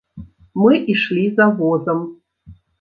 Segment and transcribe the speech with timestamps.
[0.61, 2.05] Мы ішлі за возам.